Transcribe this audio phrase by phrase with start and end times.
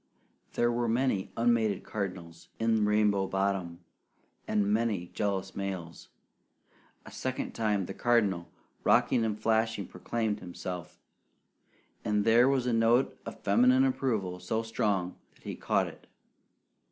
[0.53, 3.81] There were many unmated cardinals in Rainbow Bottom,
[4.47, 6.09] and many jealous males.
[7.05, 8.49] A second time the Cardinal,
[8.83, 10.97] rocking and flashing, proclaimed himself;
[12.03, 16.07] and there was a note of feminine approval so strong that he caught it.